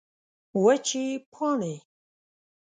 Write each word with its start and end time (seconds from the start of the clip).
وچې 0.63 1.05
پاڼې 1.33 1.75